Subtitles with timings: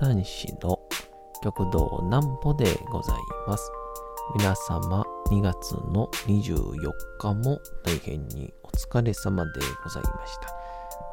[0.00, 0.80] 講談師の
[1.42, 3.16] 極道南歩でござい
[3.46, 3.70] ます。
[4.34, 6.74] 皆様2月の24
[7.18, 10.56] 日も大変にお疲れ様でございました。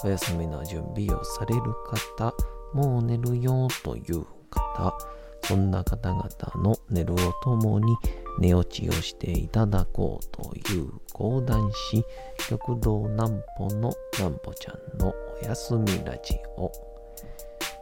[0.05, 1.61] お休みの準備をされる
[2.17, 2.33] 方、
[2.73, 4.97] もう寝るよという方、
[5.43, 7.93] そんな方々の寝るをともに
[8.39, 12.05] 寝落ちをしていただこうという講談師、
[12.47, 16.71] 極道南歩の南歩ちゃんのお休みラジオ。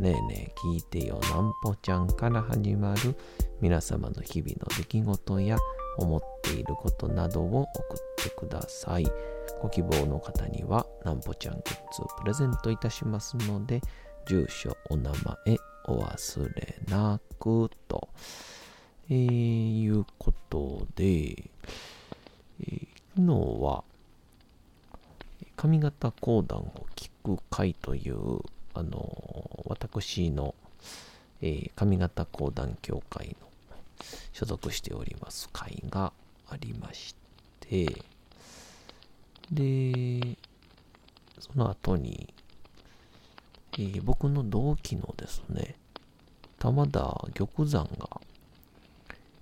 [0.00, 3.16] ねえねえ聞いてよなんぽちゃんから始まる
[3.60, 5.56] 皆様の日々の出来事や
[5.98, 9.06] 思っていることなどを送ってください。
[9.60, 13.80] ご希望の方にはなんぽちゃんグッズをプレゼントいたしますので、
[14.28, 18.08] 住所、お名前、お忘れなくと、
[19.10, 22.88] えー、いうことで、えー
[23.18, 23.82] 昨日は
[25.56, 28.38] 上方講談を聞く会という
[28.78, 30.54] あの私の、
[31.42, 33.48] えー上方講談協会の
[34.32, 36.12] 所属しております会が
[36.48, 37.16] ありまし
[37.58, 37.86] て
[39.50, 40.36] で
[41.40, 42.32] その後に、
[43.72, 45.74] えー僕の同期のですね
[46.60, 47.00] 玉田
[47.34, 48.20] 玉山が、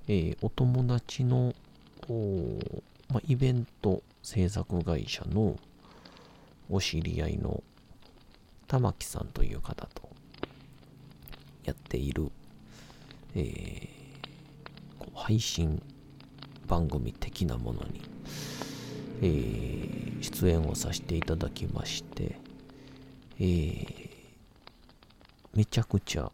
[0.09, 1.55] えーお友達の
[3.09, 5.57] まあ、イベント制作会社の
[6.71, 7.63] お知り合いの
[8.67, 10.09] 玉木さんという方と
[11.65, 12.31] やっている、
[13.35, 13.97] えー
[14.99, 15.83] こう配信
[16.67, 18.01] 番組的なものに、
[19.23, 22.39] えー出演をさせていただきまして、
[23.39, 24.07] えー
[25.55, 26.31] めちゃくちゃ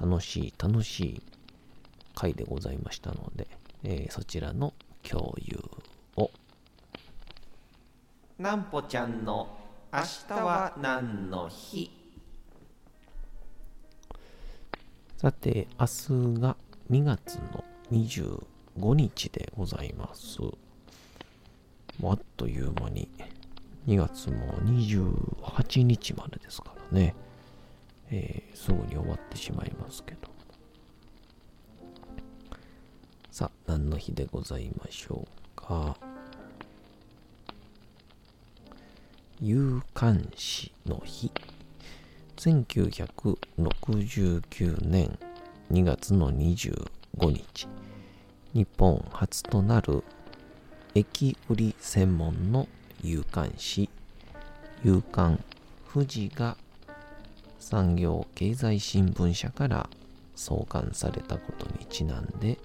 [0.00, 1.22] 楽しい楽しい
[2.14, 3.46] 回でございましたので、
[3.84, 5.58] えーそちらの共有
[6.16, 6.30] を。
[8.38, 9.61] なんぽちゃんの
[9.92, 11.90] 明日は何の日？
[15.18, 16.56] さて明日が
[16.90, 20.40] 2月の25日でございます。
[20.40, 20.56] も
[22.04, 23.06] うあっという間に
[23.86, 27.14] 2月も28日までですからね、
[28.10, 30.20] えーすぐに終わってしまいますけど。
[33.30, 35.96] さあ何の日でございましょうか？
[39.44, 41.32] 有刊誌の日。
[42.36, 45.18] 1969年
[45.72, 46.86] 2月の25
[47.30, 47.66] 日。
[48.54, 50.04] 日本初となる
[50.94, 52.68] 駅売り専門の
[53.02, 53.90] 有刊誌。
[54.84, 55.42] 有刊
[55.92, 56.56] 富士が
[57.58, 59.90] 産業経済新聞社から
[60.36, 62.60] 創刊されたことにちなんで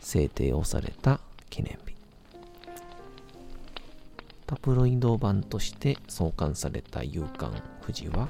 [0.00, 1.83] 制定をされた記念日
[4.46, 8.28] タプロイド版として創刊された夕刊富士は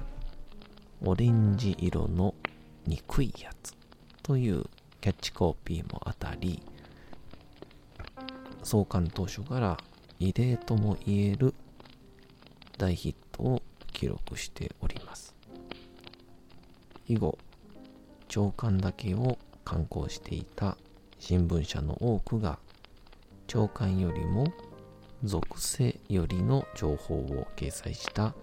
[1.04, 2.34] オレンジ色の
[2.86, 3.74] 憎いやつ
[4.22, 4.64] という
[5.00, 6.62] キャッチコピーも当たり
[8.62, 9.76] 創刊当初から
[10.18, 11.52] 異例とも言える
[12.78, 15.34] 大ヒットを記録しております。
[17.06, 17.38] 以後
[18.28, 20.76] 朝刊だけを刊行していた
[21.18, 22.58] 新聞社の多くが
[23.46, 24.46] 朝刊よりも
[25.24, 28.34] 属性よりの情報を掲載した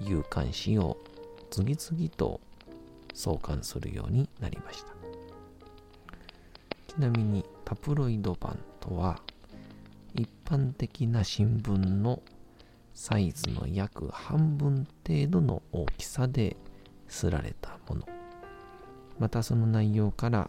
[0.00, 0.96] 有刊誌を
[1.50, 2.40] 次々と
[3.12, 4.94] 創刊するようになりました。
[6.88, 9.20] ちなみにタプロイド版とは
[10.14, 12.22] 一般的な新聞の
[12.94, 16.56] サイズの約半分程度の大きさで
[17.08, 18.08] 刷られたもの。
[19.18, 20.48] またその内容から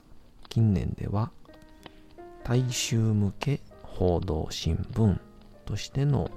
[0.50, 1.32] 近年では
[2.44, 5.20] 大衆向け報道新聞。
[5.66, 6.30] としての、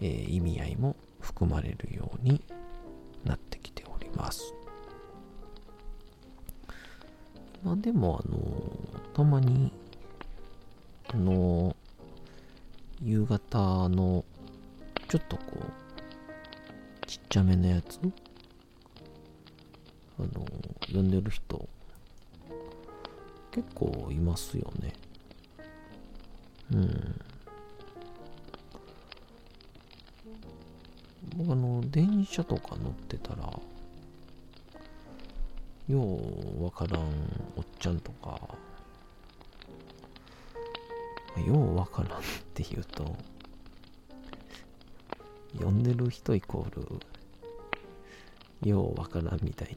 [0.00, 2.42] えー意味合いも含まれるように
[3.24, 4.54] なってきております。
[7.62, 9.72] まあでも、あのーたまに、
[11.12, 11.74] あのー
[13.02, 14.24] 夕方の、
[15.08, 15.44] ちょっとこ
[17.02, 17.98] う、ちっちゃめのやつ、
[20.18, 21.68] あのー読んでる人、
[23.50, 24.92] 結構いますよね。
[26.72, 27.20] うん。
[31.90, 33.52] 電車とか乗ってたら、
[35.88, 37.02] ようわからん
[37.56, 38.40] おっちゃんとか、
[41.44, 42.22] ようわからんっ
[42.54, 43.16] て言うと、
[45.58, 47.00] 呼んでる人イコー
[48.62, 49.76] ル、ようわからんみたい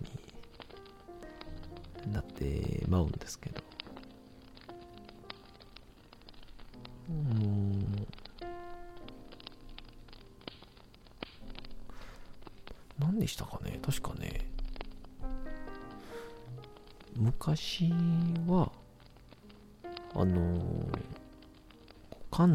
[2.05, 3.72] になってまうんですけど。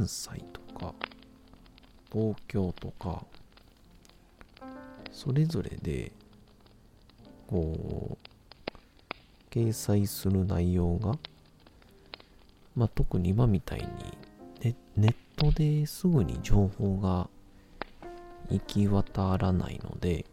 [0.09, 0.95] 西とか、
[2.11, 3.25] 東京とか、
[5.13, 6.11] それぞれで、
[7.47, 8.29] こう、
[9.51, 11.19] 掲載する内容が、
[12.75, 13.87] まあ、特に今みたいに
[14.63, 17.29] ネ、ネットですぐに情報が
[18.51, 20.25] 行き渡らないので、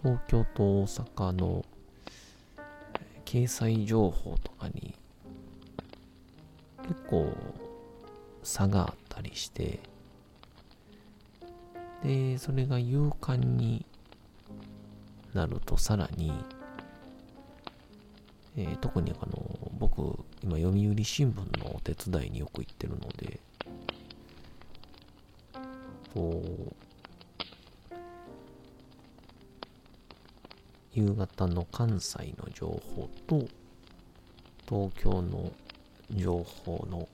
[0.00, 1.64] 東京と大阪の
[3.24, 4.94] 掲載情報とかに
[7.08, 7.32] 構
[8.42, 9.80] 差があったりして
[12.04, 13.84] でそれが夕刊に
[15.34, 16.32] なるとさらに、
[18.56, 23.40] えー特にあの僕今読売新聞のお手伝いによく行ってるので
[26.14, 26.74] こう
[30.94, 33.46] 夕方の関西の情報と
[34.68, 35.52] 東京の
[36.10, 37.08] 情報の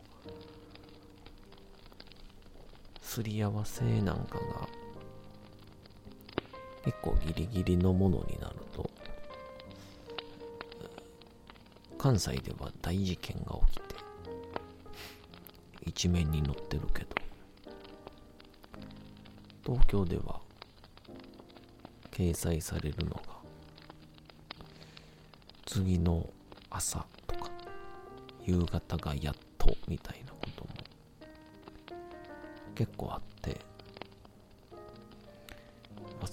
[3.02, 4.68] すり合わせなんかが
[6.84, 8.90] 結構ギリギリのものになると
[11.96, 13.94] 関西では大事件が起きて
[15.86, 17.08] 一面に載ってるけど
[19.64, 20.40] 東京では
[22.10, 23.22] 掲載されるのが
[25.66, 26.28] 次の
[26.68, 27.06] 朝
[28.44, 30.70] 夕方がやっとみたいなことも
[32.74, 33.60] 結構あって、
[36.20, 36.28] まあ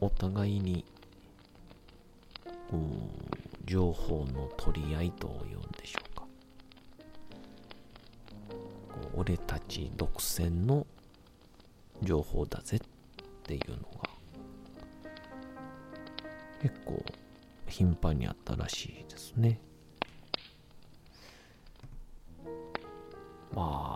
[0.00, 0.84] お互いに
[3.64, 6.28] 情報の取り合いというんでしょうかこ
[9.16, 10.84] う俺たち独占の
[12.02, 12.80] 情報だぜっ
[13.44, 14.10] ていうのが
[16.60, 17.04] 結構
[17.68, 19.60] 頻繁にあったらしいですね。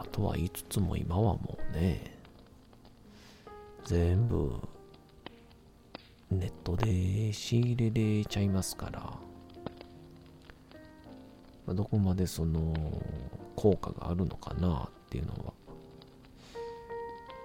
[0.04, 2.18] あ、とは言いつつも今はもうね、
[3.84, 4.52] 全部
[6.30, 9.18] ネットで仕入れれちゃいますから、ま
[11.68, 12.74] あどこまでその
[13.54, 15.38] 効果があるのかなっていうのは、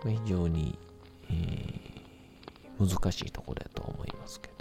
[0.04, 0.78] まあ非常に、
[1.30, 1.82] えー
[2.82, 4.54] 難しいところだと思いますけど。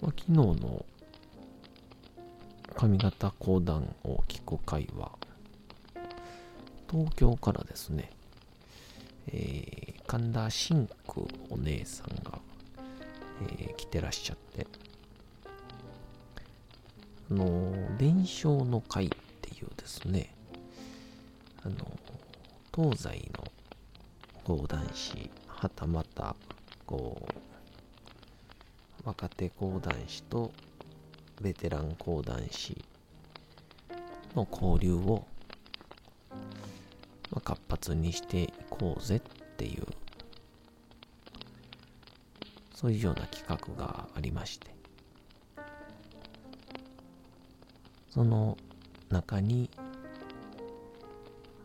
[0.00, 0.86] まあ、昨日の
[2.80, 5.10] 上方講談を聞く会は、
[6.88, 8.12] 東京からですね、
[9.26, 12.38] えー神田真空お姉さんが、
[13.42, 14.68] えー来てらっしゃって、
[17.32, 19.08] あの、伝承の会っ
[19.42, 20.32] ていうですね、
[21.64, 21.74] あの、
[22.72, 23.44] 東西の
[24.44, 26.36] 講談師、はたまた、
[26.86, 27.32] こう、
[29.04, 30.52] 若手講談師と
[31.40, 32.84] ベテラン講談師
[34.34, 35.26] の交流を、
[37.30, 39.20] まあ、活発にしていこうぜっ
[39.56, 39.86] ていう
[42.74, 44.78] そういうような企画がありまして。
[48.18, 48.56] その
[49.10, 49.70] 中に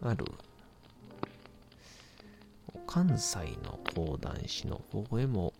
[0.03, 0.25] ある
[2.85, 5.51] 関西の講談師の方へも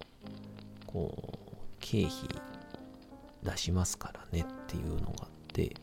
[0.86, 2.14] こう経費
[3.44, 5.76] 出しますからねっていうのがあって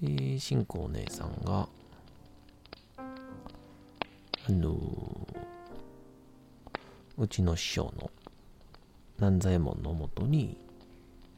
[0.00, 1.68] で新子お姉さんが
[4.48, 4.76] あの
[7.18, 8.10] うちの師匠の
[9.18, 10.56] 南左衛門のもとに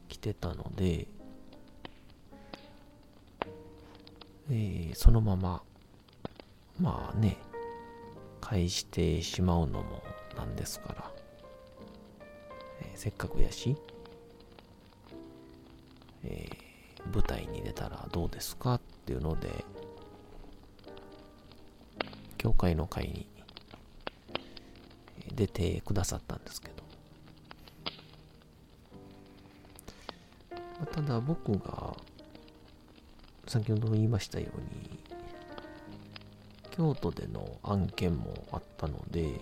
[0.07, 1.07] 来てたので、
[4.49, 5.61] えーそのまま
[6.79, 7.37] まあね
[8.41, 10.03] 返してしまうのも
[10.35, 11.04] なんですから、
[12.95, 13.75] せっかくやし、
[16.23, 16.65] えー
[17.13, 19.63] 舞台に出たらどうですかっていうので
[22.39, 23.27] 教会の会に
[25.35, 26.73] 出てくださったんですけど、
[30.91, 31.95] ただ僕が
[33.47, 34.99] 先ほど言いましたように
[36.71, 39.39] 京都での案件もあったので、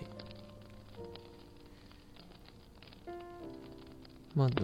[4.34, 4.54] まず、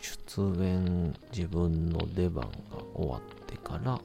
[0.00, 2.50] 出演自分の出番が
[2.94, 3.98] 終わってから、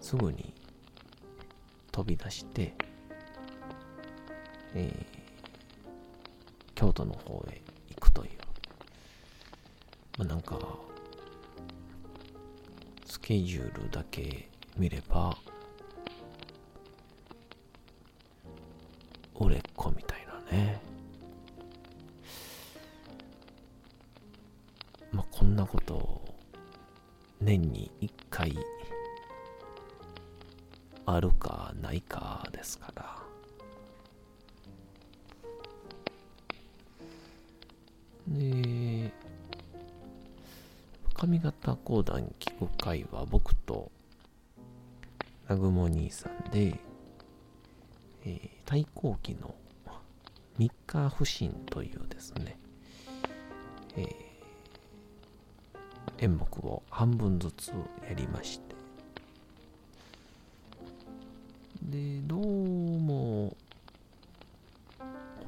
[0.00, 0.52] すぐに
[1.92, 2.74] 飛び出して、
[4.74, 5.18] えー、
[6.74, 8.30] 京都の方へ行くという、
[10.18, 10.58] まあ、なんか、
[13.06, 15.36] スケジュールだけ見れば、
[31.88, 33.16] ないかですから。
[38.28, 39.10] で、
[41.14, 43.90] 上方講談聞く会は僕と
[45.44, 46.78] 南雲兄さんで、
[48.26, 49.54] えー、太閤記の
[50.58, 52.58] 三日不審というですね、
[53.96, 54.08] えー、
[56.18, 57.68] 演目を半分ずつ
[58.06, 58.67] やりまして、
[61.88, 63.56] で、どうも、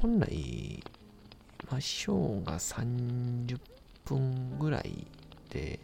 [0.01, 0.83] 本来、
[1.71, 3.59] まあ、ショーが30
[4.07, 5.07] 分ぐらい
[5.51, 5.79] で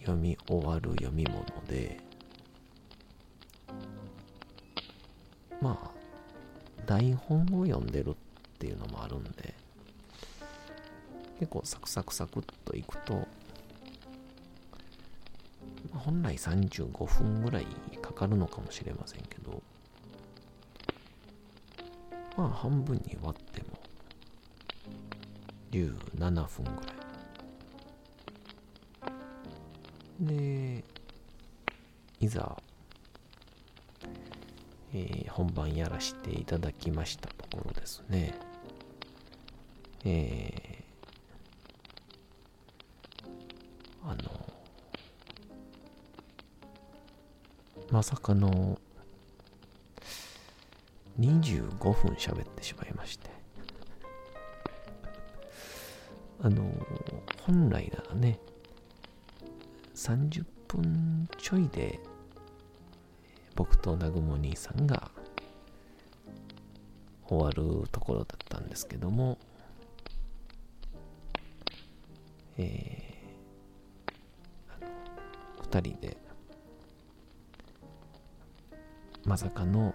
[0.00, 2.00] 読み終わる読み物で、
[5.60, 5.90] まあ、
[6.86, 8.14] 台本を読んでるっ
[8.58, 9.54] ていうのもあるんで、
[11.38, 13.28] 結構サクサクサクっといくと、
[15.92, 17.66] 本来35分ぐらい
[18.16, 19.62] かるのかもしれませんけど、
[22.36, 23.78] まあ半分に割っても
[25.70, 26.96] 17分ぐらい。
[30.18, 30.84] で、
[32.20, 32.56] いざ、
[34.94, 38.34] えー、本番やらせていただきましたところですね。
[40.04, 40.75] え
[47.96, 48.78] まさかの
[51.18, 53.30] 25分喋ってしまいまして。
[56.42, 56.70] あの
[57.46, 58.38] 本来ならね
[59.94, 61.98] 30分ちょいで
[63.54, 65.10] 僕と南雲兄さんが
[67.26, 69.38] 終わるところだったんですけども
[72.58, 76.25] えー、2人で
[79.26, 79.92] まさかの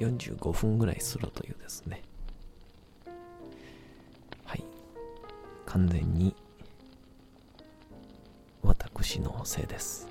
[0.00, 2.02] 45分ぐらいするというですね。
[4.44, 4.64] はい。
[5.64, 6.34] 完全に
[8.62, 10.08] 私のせいです。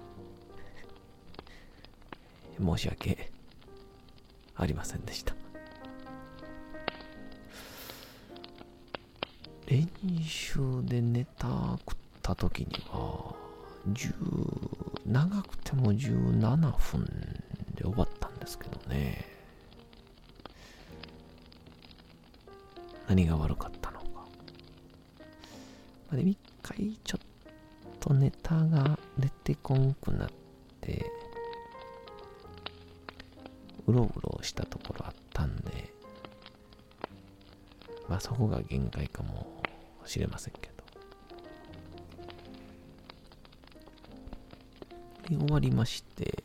[2.57, 3.29] 申し訳
[4.55, 5.35] ありませんでした。
[9.67, 9.89] 練
[10.23, 11.47] 習でネタ
[11.85, 13.42] 食った時には
[15.05, 17.05] 長くても17分
[17.75, 19.25] で終わったんですけどね。
[23.07, 24.25] 何が悪かったのか。
[26.13, 27.25] で、一回ちょっ
[27.99, 30.29] とネタが出てこんくなっ
[30.79, 31.05] て、
[33.85, 35.93] うろうろしたところあったんで、
[38.07, 39.61] まあそこが限界かも
[40.05, 40.72] しれませんけど。
[45.33, 46.43] り終わりまして、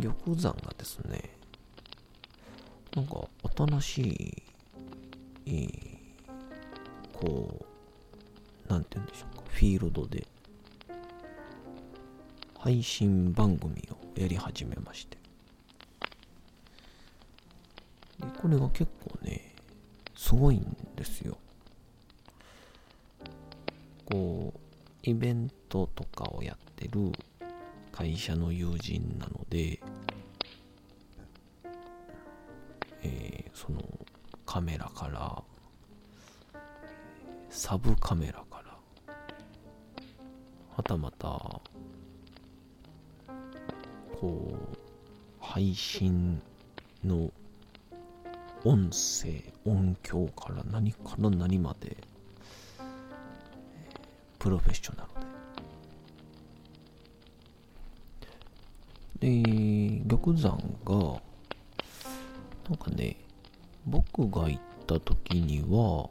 [0.00, 1.30] 玉山がですね、
[2.94, 3.28] なんか
[3.80, 4.42] 新し
[5.46, 5.72] い、
[7.12, 7.66] こ
[8.68, 10.26] う、なんて言うんでしょうか、フィールドで、
[12.58, 15.16] 配信番組をやり始めまして。
[18.18, 19.54] で、これが結構ね、
[20.16, 21.38] すごいんですよ。
[24.06, 24.60] こう、
[25.02, 27.12] イベントトとかをやってる
[27.92, 29.80] 会社の友人なので、
[33.02, 33.80] えー、その
[34.44, 35.42] カメラから
[37.48, 38.76] サブカメラから
[40.76, 41.28] はたまた
[44.20, 44.76] こう
[45.40, 46.42] 配信
[47.04, 47.30] の
[48.64, 51.96] 音声音響から何から何まで
[54.38, 55.19] プロフェッショナル
[59.20, 59.42] で。
[60.06, 61.20] 玉山が、
[62.68, 63.16] なんかね、
[63.86, 66.08] 僕が行った時には、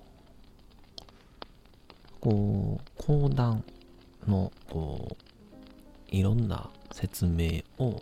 [2.22, 3.64] こう、講談
[4.28, 8.02] の、こう、いろんな説明を、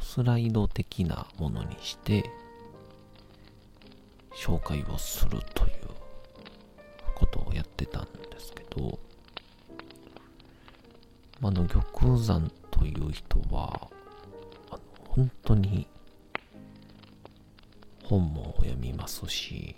[0.00, 2.24] スライド的なものにして、
[4.36, 5.72] 紹介をするという
[7.14, 8.98] ことをやってたんですけど、
[11.42, 13.88] あの、玉山という人は、
[14.70, 15.86] あの本当に
[18.02, 19.76] 本も読みますし、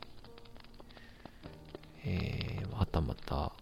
[2.07, 3.53] えー、またまた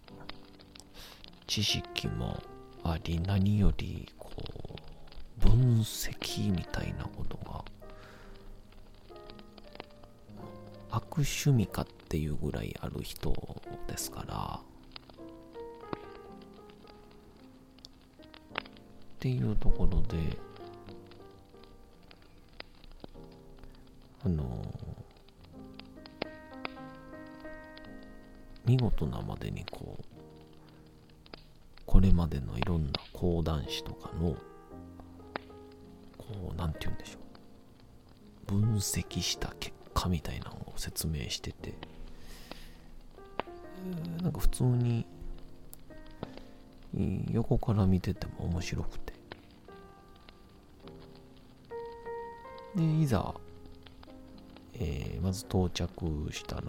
[1.49, 2.41] 知識も
[2.85, 4.31] あり、何より、こ
[5.43, 7.65] う、分析みたいなことが、
[10.91, 13.33] 悪趣味かっていうぐらいある人
[13.89, 14.61] ですから、
[19.25, 20.37] っていうところで、
[24.23, 24.45] あの
[28.67, 30.05] 見事なまでにこう、
[31.87, 34.37] これまでのいろんな講談師とかの、
[36.19, 37.19] こう、なんて言うんでしょ
[38.53, 38.61] う。
[38.61, 41.73] 分析した結果みたいなのを説明してて、
[44.21, 45.07] え、なんか普通に、
[47.33, 48.99] 横から見てても面白く
[52.77, 53.35] で、いざ、
[54.75, 56.63] えー、まず到着したら、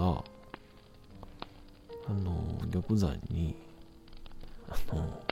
[2.08, 3.56] あの、玉山に、
[4.70, 5.24] あの、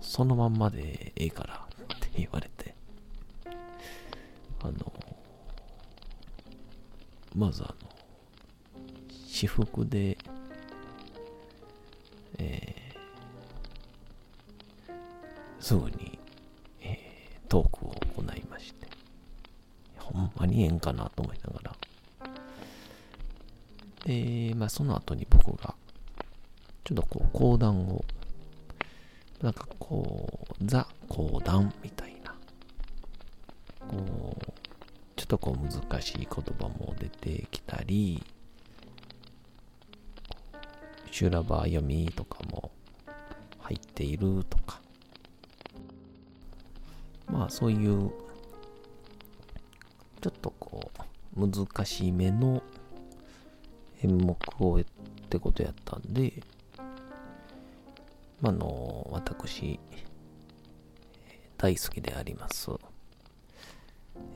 [0.00, 2.74] そのまんまでええからって言われて、
[4.62, 4.92] あの、
[7.36, 7.74] まずあの、
[9.28, 10.18] 私服で、
[12.38, 14.92] えー、
[15.60, 16.18] すぐに、
[16.82, 18.88] えー、トークを行いまして、
[19.96, 21.76] ほまにええんかなと思いながら、
[24.04, 25.74] で、まあ、その後に僕が、
[26.84, 28.04] ちょっとこう、講談を、
[29.42, 32.34] なんかこう、ザ講談みたいな、
[33.88, 34.52] こう、
[35.16, 38.22] ちょっとこう難しい言葉も出てきたり、
[41.10, 42.70] 修羅場読みとかも
[43.58, 44.80] 入っているとか、
[47.28, 48.10] まあそういう、
[50.20, 50.90] ちょっとこ
[51.36, 52.62] う、難しめの
[54.02, 54.84] 演目をっ
[55.28, 56.42] てことやったんで、
[58.40, 59.80] まあの、私、
[61.56, 62.70] 大好きであります、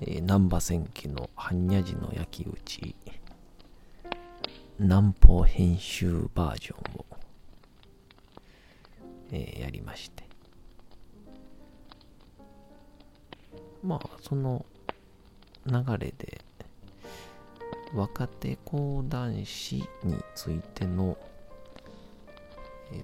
[0.01, 2.95] えー、南波戦記の般若寺の焼き打ち、
[4.79, 7.07] 南方編集バージョンを、
[9.33, 10.25] えー、やりまして。
[13.83, 14.65] まあ、その
[15.67, 16.41] 流れで、
[17.95, 21.17] 若手講談師についての、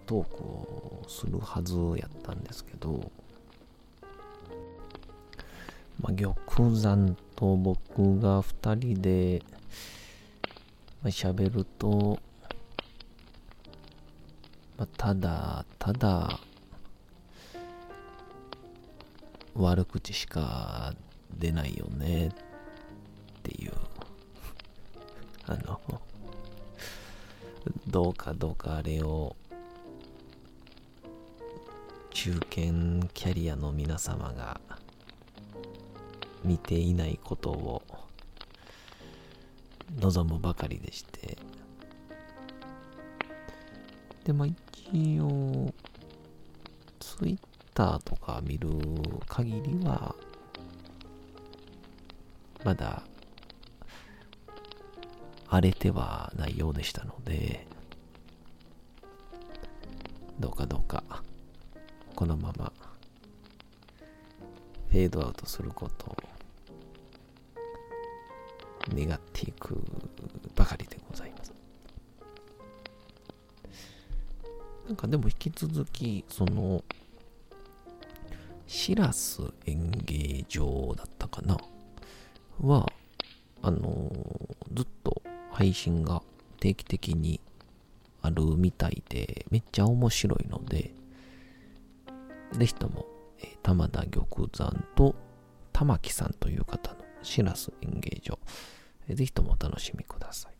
[0.06, 3.10] トークをするはずやったんですけど、
[6.00, 9.42] まあ、玉山と僕が二人で、
[11.02, 12.18] まあ、喋ると、
[14.76, 16.40] まあ、ただ、ただ、
[19.54, 20.94] 悪口しか
[21.38, 22.28] 出ないよね。
[22.28, 22.30] っ
[23.50, 23.72] ていう。
[25.46, 25.80] あの、
[27.88, 29.34] どうかどうかあれを、
[32.10, 34.60] 中堅キャリアの皆様が
[36.44, 37.82] 見ていないことを
[39.98, 41.36] 望むばかりでして、
[44.24, 45.74] で、まあ一応、
[47.00, 47.38] ツイッ
[47.74, 48.68] ターとか見る
[49.26, 50.14] 限りは、
[52.62, 53.02] まだ
[55.52, 57.66] 荒れてはないようでしたので、
[60.38, 61.02] どうかどうか、
[62.14, 62.72] このまま、
[64.88, 66.16] フェードアウトすることを
[68.94, 69.82] 願っていく
[70.54, 71.52] ばかりでございます。
[74.86, 76.84] なんかでも引き続き、その、
[78.68, 81.56] シラス演芸場だったかな？
[82.60, 82.86] は、
[83.62, 85.09] あのー、ずっと
[85.60, 86.22] 配信が
[86.58, 87.38] 定期的に
[88.22, 90.94] あるみたいで、めっちゃ面白いので、
[92.52, 93.04] ぜひとも、
[93.42, 95.14] えー、玉田玉山と
[95.70, 98.38] 玉木さんという方のシラス演芸場、
[99.06, 100.59] えー、ぜひともお楽しみください。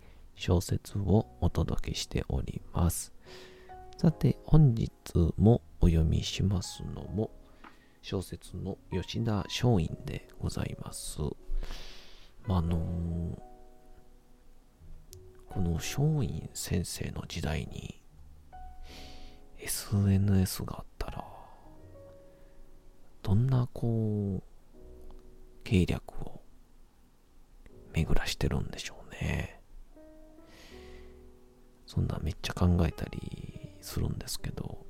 [0.41, 3.13] 小説をお届けしております。
[3.97, 4.89] さて、本日
[5.37, 7.29] もお読みしますのも、
[8.01, 11.19] 小説の吉田松陰でございます。
[12.47, 13.39] まあ、のー
[15.47, 18.01] この松陰先生の時代に
[19.59, 21.23] SNS があったら、
[23.21, 24.43] どんなこう、
[25.63, 26.41] 計略を
[27.93, 29.60] 巡らしてるんでしょうね。
[31.93, 34.85] そんなめっちゃ考えたりするんですけど、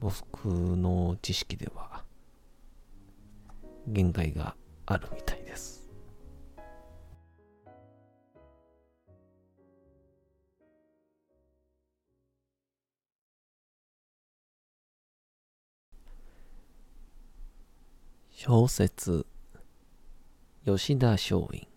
[0.00, 2.04] 僕の知識では
[3.86, 5.90] 限界があるみたいです。
[18.30, 19.26] 小説
[20.64, 21.68] 吉田松陰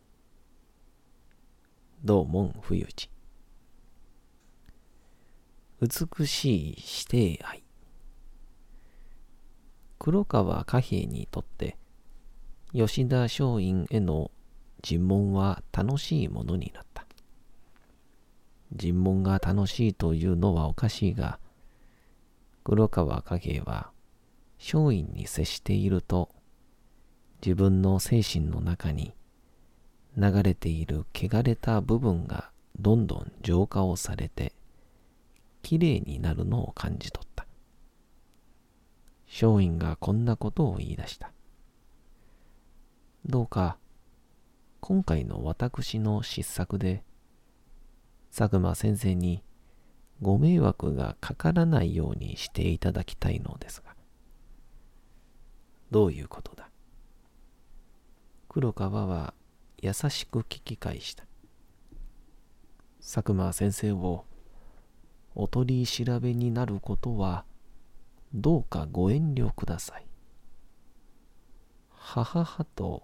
[2.06, 3.10] 道門冬地
[5.86, 6.76] 美しい
[7.12, 7.64] 指定愛
[10.00, 11.78] 黒川貨幣にとって
[12.74, 14.32] 吉田松陰への
[14.82, 17.06] 尋問は楽しいものになった。
[18.76, 21.40] 尋問が楽しいというのはおかしいが
[22.64, 23.92] 黒川貨幣は
[24.58, 26.30] 松陰に接していると
[27.46, 29.14] 自分の精神の中に
[30.18, 34.54] 流れている汚れた部分がどんどん浄化をされて
[35.66, 37.48] きれいになるのを感じ取った。
[39.26, 41.32] 松陰がこんなことを言い出した。
[43.26, 43.80] どうか
[44.80, 47.04] 今回の私の失策で
[48.30, 49.44] 佐久間先生に
[50.22, 53.96] ご迷惑がかからないようにしていただきたいのですが。
[55.90, 56.70] どういうことだ？
[58.50, 59.34] 黒川は
[59.82, 61.26] 優しく聞き返した。
[63.02, 64.26] 佐久間先生を
[65.36, 67.44] お取り調べになることは
[68.34, 70.08] どうかご遠慮ください。
[71.90, 73.04] はははと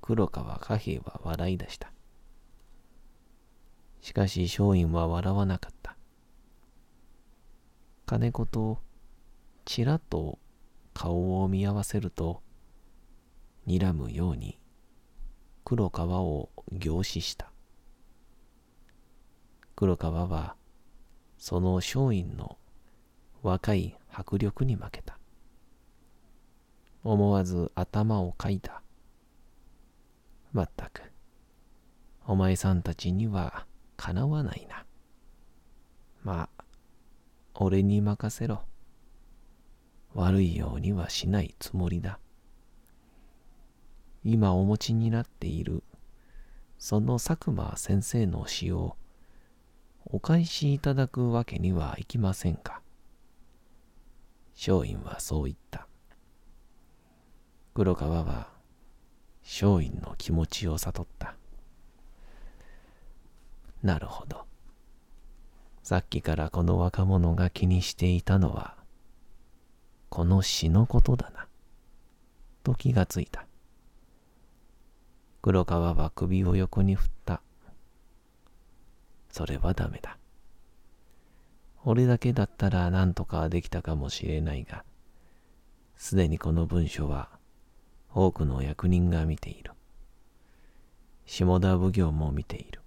[0.00, 1.92] 黒川貨幣は笑い出した。
[4.00, 5.96] しかし松陰は笑わなかった。
[8.06, 8.78] 金子と
[9.64, 10.38] ちらっと
[10.94, 12.42] 顔を見合わせると
[13.66, 14.58] 睨むように
[15.64, 17.50] 黒川を凝視した。
[19.74, 20.56] 黒川は
[21.42, 22.56] その松陰の
[23.42, 25.18] 若い迫力に負けた。
[27.02, 28.80] 思わず頭をかいた。
[30.52, 31.02] まったく、
[32.28, 34.86] お前さんたちにはかなわないな。
[36.22, 36.64] まあ、
[37.54, 38.62] 俺に任せろ。
[40.14, 42.20] 悪いようにはしないつもりだ。
[44.22, 45.82] 今お持ちになっている
[46.78, 48.96] その佐久間先生の詩を
[50.06, 52.80] お返しいただくわけにはいきませんか。
[54.54, 55.86] 松陰はそう言った。
[57.74, 58.48] 黒川は
[59.42, 61.34] 松陰の気持ちを悟った。
[63.82, 64.46] なるほど。
[65.82, 68.76] さっきからこの若者が気にしていたのは、
[70.08, 71.48] この詩のことだな。
[72.62, 73.46] と気がついた。
[75.40, 77.42] 黒川は首を横に振った。
[79.32, 80.18] それはダメだ。
[81.84, 84.84] 俺だけだったら何とかできたかもしれないが、
[85.96, 87.30] すでにこの文書は
[88.14, 89.72] 多くの役人が見ている。
[91.24, 92.82] 下田奉行も見ている。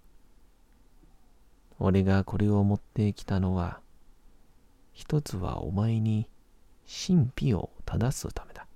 [1.79, 3.81] 俺がこれを持ってきたのは、
[4.93, 6.29] 一つはお前に
[6.85, 8.67] 神秘を正すためだ。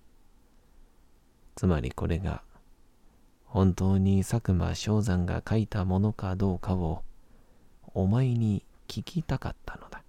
[1.56, 2.42] つまりこれが
[3.46, 7.04] 本当に佐久間象山が書いたものかどうかを
[7.94, 10.04] お前に聞きたかったのだ。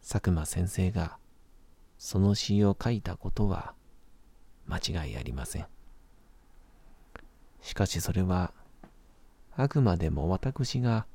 [0.00, 1.18] 佐久間先生が
[1.98, 3.74] その詩を書いたことは
[4.66, 5.66] 間違いありません。
[7.60, 8.52] しかしそれは
[9.56, 11.06] あくまでも私が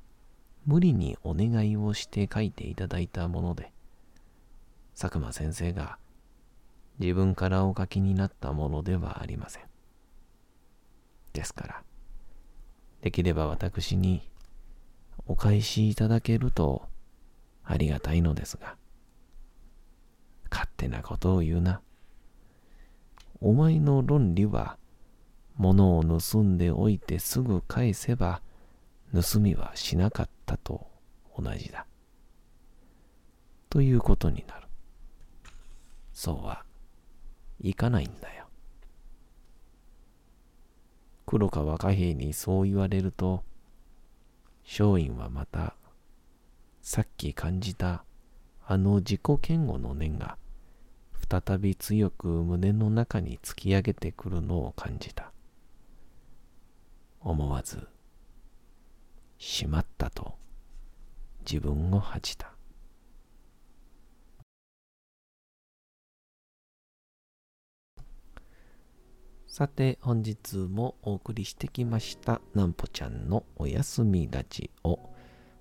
[0.66, 3.72] 無理にお願いをして書いていただいたもので、
[5.00, 5.98] 佐久間先生が
[7.00, 9.64] 自分からお書きになったものではありません。
[11.34, 11.84] ですから、
[13.02, 14.30] できれば私に
[15.26, 16.88] お返しいただけると
[17.64, 18.76] ありがたいのですが、
[20.52, 21.82] 勝手なことを言うな。
[23.42, 24.78] お前の論理は、
[25.56, 28.42] 物を盗んでおいてすぐ返せば、
[29.14, 30.88] 盗みはしなかったと
[31.38, 31.86] 同じだ。
[33.70, 34.68] ということになる。
[36.14, 36.64] そうは
[37.60, 38.46] いかないんだよ。
[41.26, 43.44] 黒川貨幣にそう言われると、
[44.66, 45.76] 松陰はまた、
[46.82, 48.04] さっき感じた
[48.66, 50.38] あの自己嫌悪の念が、
[51.30, 55.32] 再び強く胸の中に突き上げてくるのを感じた。
[57.20, 57.88] 思わず、
[59.38, 60.36] しまったと
[61.46, 62.53] 自分を恥じた。
[69.54, 74.98] さて本日もお送りしてきましたなんぽちゃんのおやすみラジオ。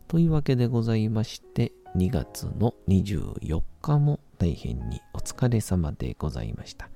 [0.09, 6.88] というわけでございまして2月の24日も大変にお疲れ様でございました。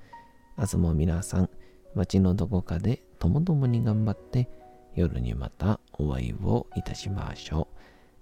[0.57, 1.51] 明日も皆さん
[1.95, 4.49] 街のどこかでともどもに頑張って
[4.95, 7.69] 夜にまたお会いをいたしましょ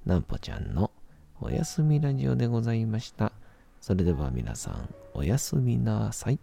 [0.04, 0.08] う。
[0.08, 0.90] なんぽちゃんの
[1.40, 3.30] おやすみラジオでございました。
[3.80, 6.40] それでは皆さんおやすみなさい。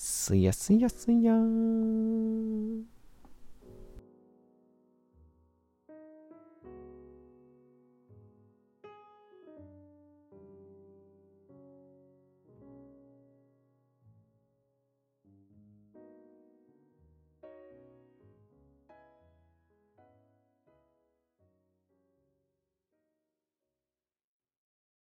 [0.00, 2.97] すやすやすやーん。